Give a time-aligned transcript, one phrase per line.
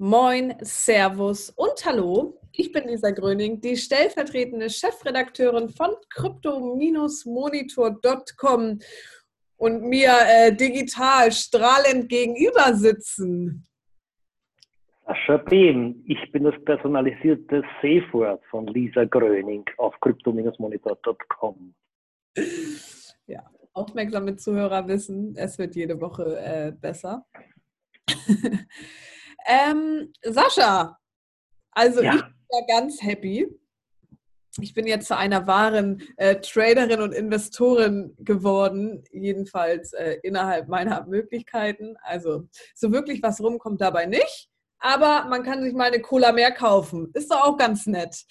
[0.00, 2.40] Moin, Servus und Hallo.
[2.52, 8.78] Ich bin Lisa Gröning, die stellvertretende Chefredakteurin von crypto-monitor.com
[9.56, 13.66] und mir äh, digital strahlend gegenüber sitzen.
[15.04, 21.74] Sascha Behm, ich bin das personalisierte Safe von Lisa Gröning auf crypto-monitor.com.
[23.26, 27.26] Ja, aufmerksame Zuhörer wissen, es wird jede Woche äh, besser.
[29.48, 30.98] Ähm, Sascha,
[31.72, 32.14] also ja.
[32.14, 33.48] ich bin ja ganz happy.
[34.60, 41.06] Ich bin jetzt zu einer wahren äh, Traderin und Investorin geworden, jedenfalls äh, innerhalb meiner
[41.06, 41.96] Möglichkeiten.
[42.02, 44.50] Also so wirklich was rumkommt dabei nicht.
[44.80, 47.10] Aber man kann sich mal eine Cola mehr kaufen.
[47.14, 48.24] Ist doch auch ganz nett.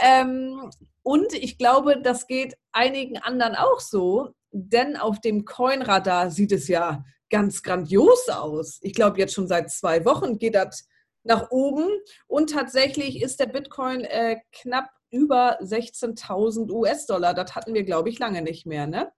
[0.00, 0.70] Ähm,
[1.02, 6.68] und ich glaube, das geht einigen anderen auch so, denn auf dem Coinradar sieht es
[6.68, 8.78] ja ganz grandios aus.
[8.82, 10.88] Ich glaube, jetzt schon seit zwei Wochen geht das
[11.22, 11.88] nach oben
[12.26, 17.34] und tatsächlich ist der Bitcoin äh, knapp über 16.000 US-Dollar.
[17.34, 18.86] Das hatten wir, glaube ich, lange nicht mehr.
[18.86, 19.12] Ne?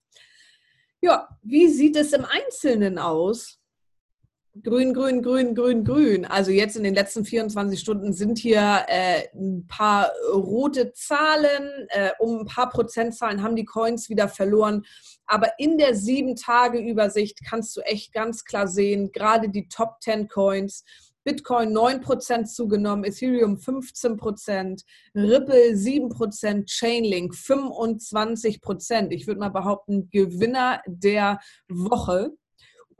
[1.01, 3.62] Ja, wie sieht es im Einzelnen aus?
[4.61, 6.25] Grün, grün, grün, grün, grün.
[6.27, 11.89] Also jetzt in den letzten 24 Stunden sind hier äh, ein paar rote Zahlen.
[11.89, 14.85] Äh, um ein paar Prozentzahlen haben die Coins wieder verloren.
[15.25, 20.03] Aber in der sieben Tage Übersicht kannst du echt ganz klar sehen, gerade die Top
[20.03, 20.85] 10 Coins,
[21.25, 29.13] Bitcoin 9% zugenommen, Ethereum 15%, Ripple 7%, Chainlink 25%.
[29.13, 32.33] Ich würde mal behaupten, Gewinner der Woche.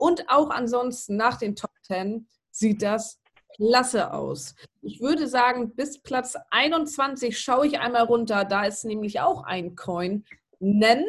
[0.03, 3.21] Und auch ansonsten nach den Top 10 sieht das
[3.55, 4.53] klasse aus.
[4.81, 8.43] Ich würde sagen, bis Platz 21 schaue ich einmal runter.
[8.43, 10.25] Da ist nämlich auch ein Coin.
[10.59, 11.05] Nen,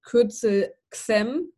[0.00, 1.52] Kürzel XEM.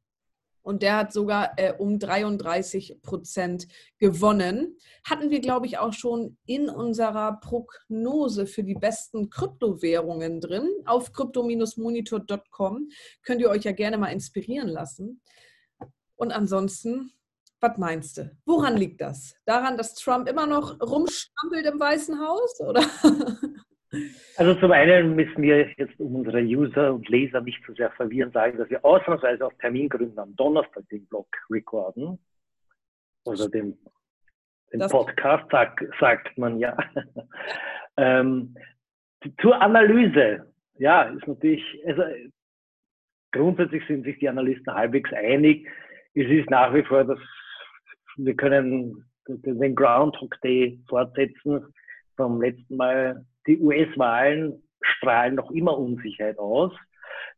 [0.62, 4.76] Und der hat sogar äh, um 33 Prozent gewonnen.
[5.04, 10.68] Hatten wir, glaube ich, auch schon in unserer Prognose für die besten Kryptowährungen drin.
[10.84, 12.88] Auf crypto-monitor.com
[13.22, 15.20] könnt ihr euch ja gerne mal inspirieren lassen.
[16.22, 17.10] Und ansonsten,
[17.60, 18.30] was meinst du?
[18.46, 19.34] Woran liegt das?
[19.44, 22.60] Daran, dass Trump immer noch rumstrampelt im Weißen Haus?
[22.60, 22.82] Oder?
[24.38, 28.32] Also zum einen müssen wir jetzt, um unsere User und Leser nicht zu sehr verwirren,
[28.32, 32.18] sagen, dass wir ausnahmsweise aus Termingründen am Donnerstag den Blog recorden.
[33.26, 33.76] Oder den,
[34.72, 36.74] den Podcast, sagt, sagt man ja.
[37.98, 38.56] ähm,
[39.42, 42.02] zur Analyse, ja, ist natürlich, also
[43.30, 45.68] grundsätzlich sind sich die Analysten halbwegs einig
[46.14, 47.18] es ist nach wie vor, dass
[48.16, 51.72] wir können den Groundhog Day fortsetzen
[52.16, 53.24] vom letzten Mal.
[53.46, 56.72] Die US-Wahlen strahlen noch immer Unsicherheit aus.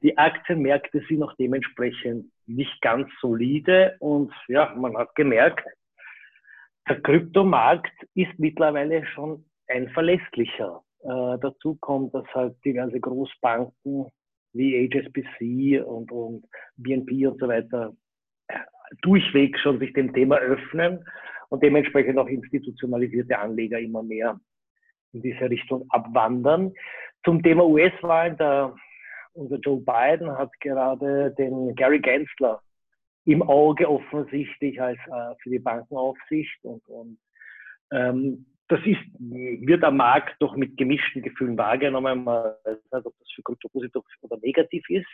[0.03, 5.65] Die Aktienmärkte sind noch dementsprechend nicht ganz solide und ja, man hat gemerkt,
[6.89, 10.83] der Kryptomarkt ist mittlerweile schon ein verlässlicher.
[11.01, 14.07] Äh, dazu kommt, dass halt diverse Großbanken
[14.53, 16.45] wie HSBC und, und
[16.77, 17.95] BNP und so weiter
[19.03, 21.05] durchweg schon sich dem Thema öffnen
[21.49, 24.39] und dementsprechend auch institutionalisierte Anleger immer mehr
[25.12, 26.72] in diese Richtung abwandern.
[27.25, 28.37] Zum Thema US-Wahlen,
[29.33, 32.61] unser Joe Biden hat gerade den Gary Gensler
[33.25, 37.19] im Auge offensichtlich als äh, für die Bankenaufsicht und, und
[37.91, 42.25] ähm, das ist, wird am Markt doch mit gemischten Gefühlen wahrgenommen.
[42.25, 45.06] Man weiß nicht, ob das für Krypto positiv oder negativ ist.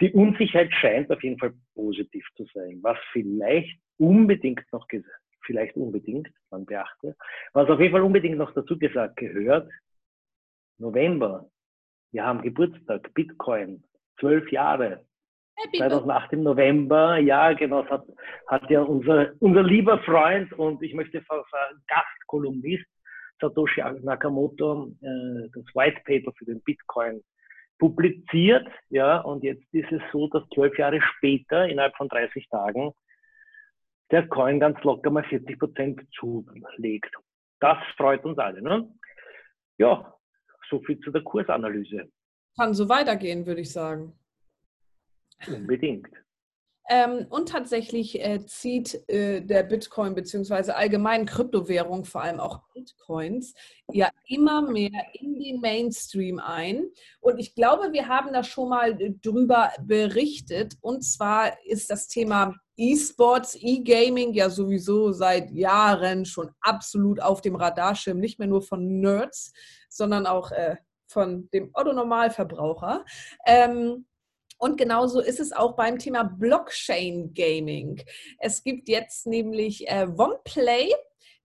[0.00, 5.76] Die Unsicherheit scheint auf jeden Fall positiv zu sein, was vielleicht unbedingt noch gesagt, vielleicht
[5.76, 7.16] unbedingt, man beachte,
[7.52, 9.70] was auf jeden Fall unbedingt noch dazu gesagt gehört,
[10.78, 11.50] November,
[12.12, 13.84] wir haben Geburtstag, Bitcoin,
[14.18, 15.04] zwölf Jahre.
[15.76, 18.06] 2008 im November, ja, genau, hat,
[18.46, 21.44] hat ja unser, unser lieber Freund und ich möchte sagen
[21.86, 22.86] Gastkolumnist
[23.40, 27.22] Satoshi Nakamoto äh, das White Paper für den Bitcoin
[27.80, 32.92] publiziert, ja, und jetzt ist es so, dass zwölf Jahre später, innerhalb von 30 Tagen,
[34.12, 37.12] der Coin ganz locker mal 40 Prozent zulegt.
[37.58, 38.88] Das freut uns alle, ne?
[39.78, 40.14] Ja,
[40.68, 42.08] so viel zu der Kursanalyse.
[42.56, 44.12] Kann so weitergehen, würde ich sagen.
[45.48, 46.08] Unbedingt.
[46.92, 50.72] Ähm, und tatsächlich äh, zieht äh, der Bitcoin bzw.
[50.72, 53.54] allgemein Kryptowährung, vor allem auch Bitcoins,
[53.92, 56.88] ja immer mehr in den Mainstream ein.
[57.20, 60.78] Und ich glaube, wir haben da schon mal äh, drüber berichtet.
[60.80, 67.54] Und zwar ist das Thema E-Sports, E-Gaming ja sowieso seit Jahren schon absolut auf dem
[67.54, 69.52] Radarschirm, nicht mehr nur von Nerds,
[69.88, 70.74] sondern auch äh,
[71.06, 73.04] von dem Otto-Normalverbraucher.
[73.46, 74.06] Ähm,
[74.60, 78.02] und genauso ist es auch beim Thema Blockchain Gaming.
[78.38, 80.92] Es gibt jetzt nämlich äh, OnePlay,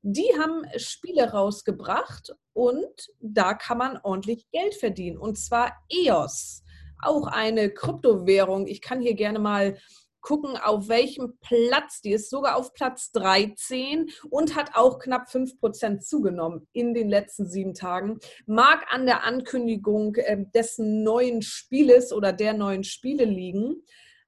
[0.02, 5.18] Die haben Spiele rausgebracht und da kann man ordentlich Geld verdienen.
[5.18, 6.64] Und zwar EOS,
[7.02, 8.68] auch eine Kryptowährung.
[8.68, 9.78] Ich kann hier gerne mal
[10.26, 12.02] gucken, auf welchem Platz.
[12.02, 17.46] Die ist sogar auf Platz 13 und hat auch knapp 5% zugenommen in den letzten
[17.46, 18.20] sieben Tagen.
[18.48, 23.84] Mag an der Ankündigung ähm, des neuen Spieles oder der neuen Spiele liegen.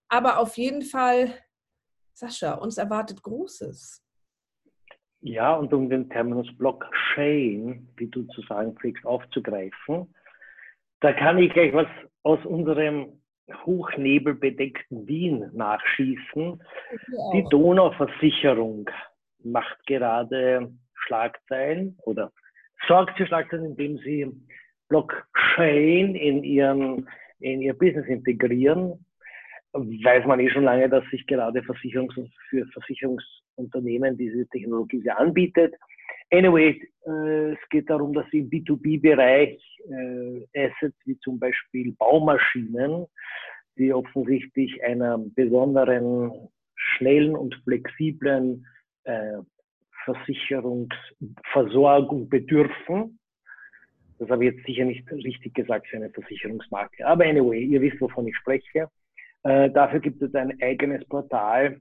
[0.08, 1.34] Aber auf jeden Fall,
[2.14, 4.04] Sascha, uns erwartet Großes.
[5.22, 10.14] Ja, und um den Terminus Blockchain, wie du zu sagen pflegst, aufzugreifen,
[11.00, 11.88] da kann ich gleich was
[12.22, 13.20] aus unserem
[13.66, 16.62] hochnebelbedeckten Wien nachschießen.
[17.34, 18.90] Die Donauversicherung
[19.44, 22.32] macht gerade Schlagzeilen oder
[22.88, 24.32] sorgt für Schlagzeilen, indem sie
[24.90, 27.08] Blockchain in, ihren,
[27.40, 29.06] in ihr Business integrieren.
[29.74, 32.16] Weiß man eh schon lange, dass sich gerade Versicherungs
[32.50, 35.76] für Versicherungsunternehmen diese Technologie sehr anbietet.
[36.32, 39.60] Anyway, äh, es geht darum, dass im B2B-Bereich
[39.90, 43.06] äh, Assets wie zum Beispiel Baumaschinen,
[43.78, 48.68] die offensichtlich einer besonderen, schnellen und flexiblen
[49.06, 49.38] äh,
[50.04, 53.18] Versicherungsversorgung bedürfen.
[54.20, 57.06] Das habe ich jetzt sicher nicht richtig gesagt für eine Versicherungsmarke.
[57.06, 58.90] Aber anyway, ihr wisst, wovon ich spreche.
[59.44, 61.80] Äh, dafür gibt es ein eigenes Portal,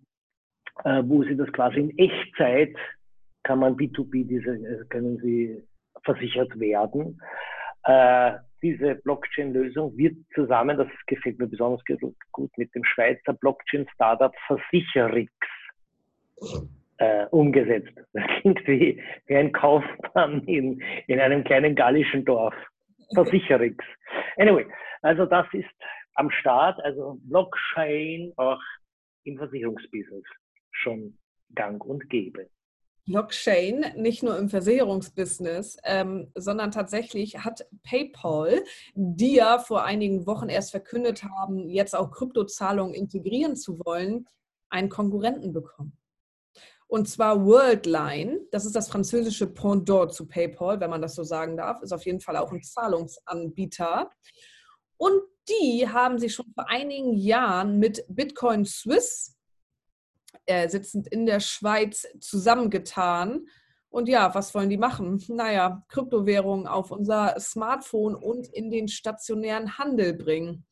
[0.85, 2.75] äh, wo Sie das quasi in Echtzeit
[3.47, 5.63] kann man B2B, diese, äh, können sie
[6.05, 7.21] versichert werden.
[7.85, 11.83] Äh, diese Blockchain-Lösung wird zusammen, das gefällt mir besonders
[12.33, 15.33] gut, mit dem Schweizer Blockchain-Startup Versicherix
[16.99, 17.93] äh, umgesetzt.
[18.13, 22.55] Das klingt wie, wie ein Kaufmann in, in einem kleinen gallischen Dorf.
[23.15, 23.77] Versicherix.
[24.37, 24.67] Anyway,
[25.03, 25.71] also das ist
[26.15, 28.61] am Start, also Blockchain auch
[29.23, 30.25] im Versicherungsbusiness
[30.73, 31.17] schon
[31.55, 32.49] gang und gäbe.
[33.07, 38.63] Blockchain nicht nur im Versicherungsbusiness, ähm, sondern tatsächlich hat PayPal,
[38.95, 44.27] die ja vor einigen Wochen erst verkündet haben, jetzt auch Kryptozahlungen integrieren zu wollen,
[44.69, 45.97] einen Konkurrenten bekommen.
[46.89, 51.57] Und zwar Worldline, das ist das französische Pendant zu PayPal, wenn man das so sagen
[51.57, 54.11] darf, ist auf jeden Fall auch ein Zahlungsanbieter.
[54.97, 59.36] Und die haben sich schon vor einigen Jahren mit Bitcoin Swiss
[60.47, 63.47] äh, sitzend in der Schweiz zusammengetan.
[63.89, 65.25] Und ja, was wollen die machen?
[65.29, 70.67] Naja, Kryptowährungen auf unser Smartphone und in den stationären Handel bringen.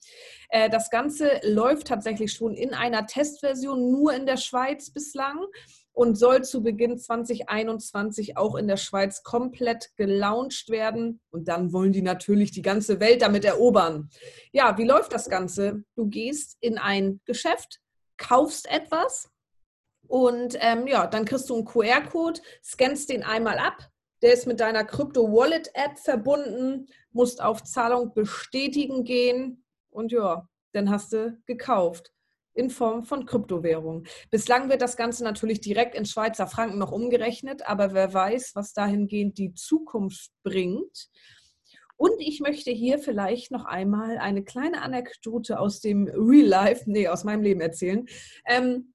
[0.50, 5.38] Äh, das Ganze läuft tatsächlich schon in einer Testversion nur in der Schweiz bislang
[5.94, 11.20] und soll zu Beginn 2021 auch in der Schweiz komplett gelauncht werden.
[11.31, 14.11] Und dann wollen die natürlich die ganze Welt damit erobern.
[14.53, 15.85] Ja, wie läuft das Ganze?
[15.94, 17.81] Du gehst in ein Geschäft,
[18.17, 19.31] kaufst etwas,
[20.09, 23.91] und ähm, ja, dann kriegst du einen QR-Code, scannst den einmal ab.
[24.23, 31.12] Der ist mit deiner Crypto-Wallet-App verbunden, musst auf Zahlung bestätigen gehen und ja, dann hast
[31.12, 32.15] du gekauft
[32.55, 34.05] in Form von Kryptowährung.
[34.31, 38.73] Bislang wird das Ganze natürlich direkt in Schweizer Franken noch umgerechnet, aber wer weiß, was
[38.73, 41.11] dahingehend die Zukunft bringt.
[41.97, 47.09] Und ich möchte hier vielleicht noch einmal eine kleine Anekdote aus dem Real Life, nee,
[47.09, 48.06] aus meinem Leben erzählen.
[48.47, 48.94] Ähm,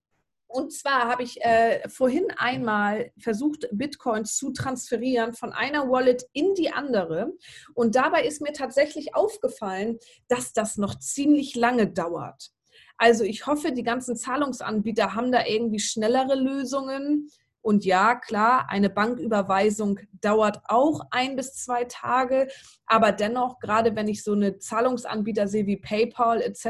[0.51, 6.55] und zwar habe ich äh, vorhin einmal versucht, Bitcoins zu transferieren von einer Wallet in
[6.55, 7.33] die andere.
[7.75, 12.49] Und dabei ist mir tatsächlich aufgefallen, dass das noch ziemlich lange dauert.
[12.97, 17.29] Also ich hoffe, die ganzen Zahlungsanbieter haben da irgendwie schnellere Lösungen.
[17.61, 22.47] Und ja, klar, eine Banküberweisung dauert auch ein bis zwei Tage,
[22.85, 26.63] aber dennoch, gerade wenn ich so eine Zahlungsanbieter sehe wie PayPal etc.,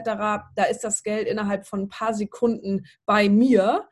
[0.55, 3.87] da ist das Geld innerhalb von ein paar Sekunden bei mir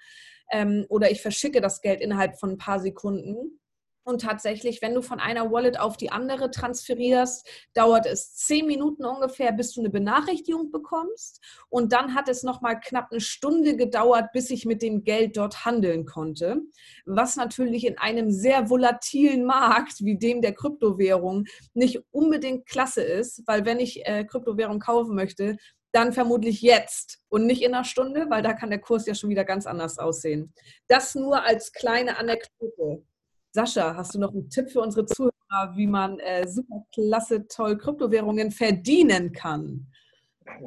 [0.51, 3.60] ähm, oder ich verschicke das Geld innerhalb von ein paar Sekunden.
[4.08, 9.04] Und tatsächlich, wenn du von einer Wallet auf die andere transferierst, dauert es zehn Minuten
[9.04, 11.44] ungefähr, bis du eine Benachrichtigung bekommst.
[11.68, 15.66] Und dann hat es nochmal knapp eine Stunde gedauert, bis ich mit dem Geld dort
[15.66, 16.62] handeln konnte.
[17.06, 23.44] Was natürlich in einem sehr volatilen Markt wie dem der Kryptowährung nicht unbedingt klasse ist,
[23.46, 25.58] weil wenn ich äh, Kryptowährung kaufen möchte,
[25.92, 29.30] dann vermutlich jetzt und nicht in einer Stunde, weil da kann der Kurs ja schon
[29.30, 30.54] wieder ganz anders aussehen.
[30.88, 33.04] Das nur als kleine Anekdote.
[33.58, 37.76] Sascha, hast du noch einen Tipp für unsere Zuhörer, wie man äh, super klasse, toll
[37.76, 39.88] Kryptowährungen verdienen kann?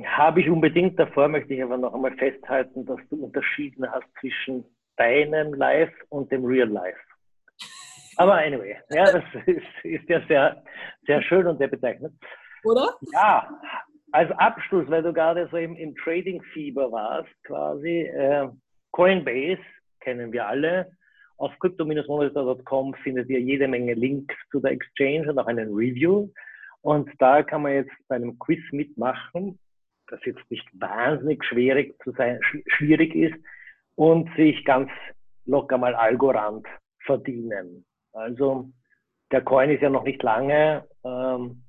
[0.04, 0.98] Habe ich unbedingt.
[0.98, 4.64] Davor möchte ich aber noch einmal festhalten, dass du unterschieden hast zwischen
[4.96, 6.98] deinem Life und dem Real Life.
[8.16, 10.64] Aber anyway, ja, das ist, ist ja sehr,
[11.06, 12.12] sehr schön und sehr bezeichnend.
[12.64, 12.96] Oder?
[13.12, 13.48] Ja,
[14.10, 18.48] als Abschluss, weil du gerade so im, im Trading-Fieber warst, quasi, äh,
[18.90, 19.62] Coinbase
[20.00, 20.90] kennen wir alle
[21.40, 26.28] Auf crypto-monitor.com findet ihr jede Menge Links zu der Exchange und auch einen Review.
[26.82, 29.58] Und da kann man jetzt bei einem Quiz mitmachen,
[30.08, 33.42] das jetzt nicht wahnsinnig schwierig, zu sein, schwierig ist
[33.94, 34.90] und sich ganz
[35.46, 36.66] locker mal Algorand
[37.06, 37.86] verdienen.
[38.12, 38.68] Also
[39.32, 41.62] der Coin ist ja noch nicht lange ähm,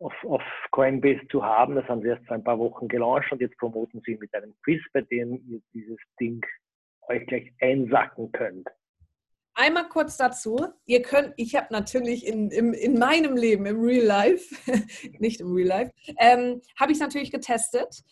[0.00, 1.76] auf, auf Coinbase zu haben.
[1.76, 4.52] Das haben sie erst vor ein paar Wochen gelauncht und jetzt promoten sie mit einem
[4.64, 6.44] Quiz, bei dem ihr dieses Ding
[7.08, 8.68] euch gleich einsacken könnt.
[9.56, 10.56] Einmal kurz dazu.
[10.84, 14.54] Ihr könnt, ich habe natürlich in, in, in meinem Leben, im Real Life,
[15.20, 18.02] nicht im Real Life, ähm, habe ich es natürlich getestet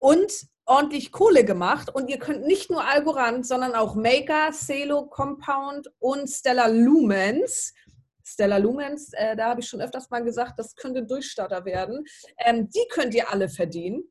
[0.00, 1.88] und ordentlich Kohle gemacht.
[1.94, 7.72] Und ihr könnt nicht nur Algorand, sondern auch Maker, Celo, Compound und Stellar Lumens.
[8.24, 12.04] Stellar Lumens, äh, da habe ich schon öfters mal gesagt, das könnte Durchstarter werden.
[12.38, 14.02] Ähm, die könnt ihr alle verdienen.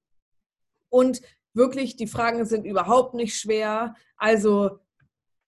[0.89, 1.22] Und
[1.58, 3.96] wirklich, die Fragen sind überhaupt nicht schwer.
[4.16, 4.80] Also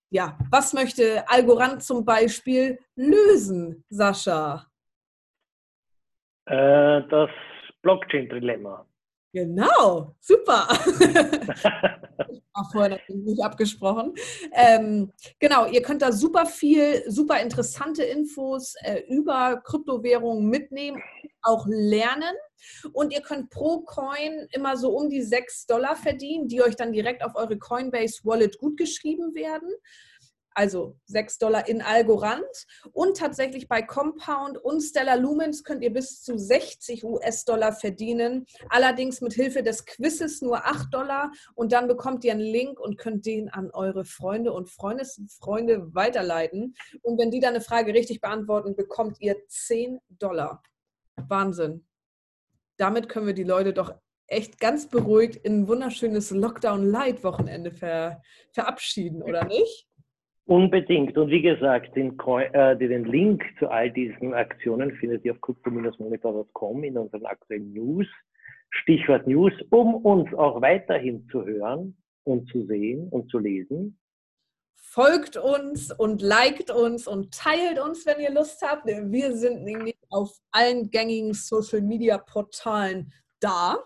[0.10, 4.66] ja, was möchte Algorand zum Beispiel lösen, Sascha?
[6.46, 7.30] Äh, das
[7.84, 8.86] Blockchain-Dilemma.
[9.32, 10.68] Genau, super.
[12.54, 14.16] War vorher natürlich nicht abgesprochen.
[14.54, 21.00] Ähm, genau, ihr könnt da super viel, super interessante Infos äh, über Kryptowährungen mitnehmen,
[21.42, 22.36] auch lernen.
[22.94, 26.92] Und ihr könnt pro Coin immer so um die 6 Dollar verdienen, die euch dann
[26.92, 29.70] direkt auf eure Coinbase Wallet gutgeschrieben werden
[30.60, 32.44] also 6 Dollar in Algorand.
[32.92, 38.46] Und tatsächlich bei Compound und Stellar Lumens könnt ihr bis zu 60 US-Dollar verdienen.
[38.70, 41.32] Allerdings mit Hilfe des Quizzes nur 8 Dollar.
[41.56, 46.76] Und dann bekommt ihr einen Link und könnt den an eure Freunde und Freundesfreunde weiterleiten.
[47.02, 50.62] Und wenn die dann eine Frage richtig beantworten, bekommt ihr 10 Dollar.
[51.28, 51.86] Wahnsinn.
[52.78, 53.94] Damit können wir die Leute doch
[54.28, 58.22] echt ganz beruhigt in ein wunderschönes Lockdown-Light-Wochenende ver
[58.54, 59.88] verabschieden, oder nicht?
[60.46, 61.18] Unbedingt.
[61.18, 62.18] Und wie gesagt, den,
[62.54, 68.08] äh, den Link zu all diesen Aktionen findet ihr auf crypto-monitor.com in unseren aktuellen News.
[68.72, 74.00] Stichwort News, um uns auch weiterhin zu hören und zu sehen und zu lesen.
[74.76, 78.88] Folgt uns und liked uns und teilt uns, wenn ihr Lust habt.
[78.88, 83.78] Wir sind nämlich auf allen gängigen Social Media Portalen da.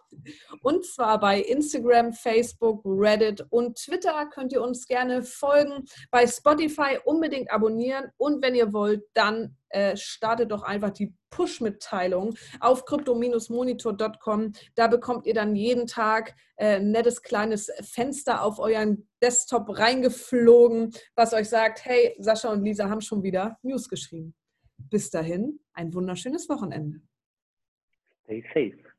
[0.62, 5.86] Und zwar bei Instagram, Facebook, Reddit und Twitter könnt ihr uns gerne folgen.
[6.12, 12.36] Bei Spotify unbedingt abonnieren und wenn ihr wollt, dann äh, startet doch einfach die Push-Mitteilung
[12.60, 14.54] auf crypto-monitor.com.
[14.76, 20.94] Da bekommt ihr dann jeden Tag äh, ein nettes kleines Fenster auf euren Desktop reingeflogen,
[21.16, 24.36] was euch sagt, hey, Sascha und Lisa haben schon wieder News geschrieben.
[24.94, 27.02] Bis dahin, ein wunderschönes Wochenende.
[28.26, 28.93] Stay safe.